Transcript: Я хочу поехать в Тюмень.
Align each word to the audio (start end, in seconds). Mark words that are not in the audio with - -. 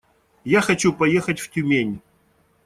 Я 0.45 0.61
хочу 0.61 0.93
поехать 0.93 1.39
в 1.39 1.51
Тюмень. 1.51 2.01